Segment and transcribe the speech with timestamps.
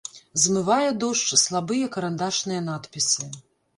[0.43, 3.31] Змывае дождж слабыя карандашныя надпісы.